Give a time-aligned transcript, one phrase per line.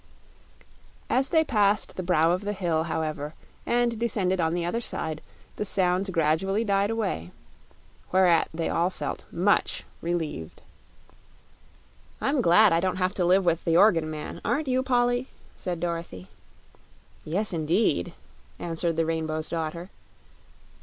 [1.11, 3.35] As they passed the brow of the hill, however,
[3.67, 5.21] and descended on the other side,
[5.57, 7.29] the sounds gradually died away,
[8.11, 10.63] whereat they all felt much relieved.
[12.19, 15.79] "I'm glad I don't have to live with the organ man; aren't you, Polly?" said
[15.79, 16.29] Dorothy.
[17.23, 18.13] "Yes indeed,"
[18.57, 19.91] answered the Rainbow's Daughter.